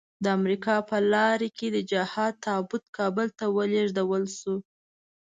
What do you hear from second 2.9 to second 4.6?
کابل ته ولېږدول شو.